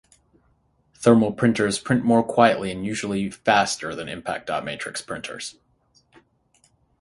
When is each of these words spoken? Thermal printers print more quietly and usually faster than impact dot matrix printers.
Thermal 0.95 1.31
printers 1.31 1.77
print 1.77 2.03
more 2.03 2.23
quietly 2.23 2.71
and 2.71 2.83
usually 2.83 3.29
faster 3.29 3.93
than 3.93 4.09
impact 4.09 4.47
dot 4.47 4.65
matrix 4.65 4.99
printers. 5.03 5.59